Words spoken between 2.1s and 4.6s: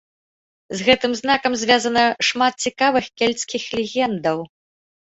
шмат цікавых кельцкіх легендаў.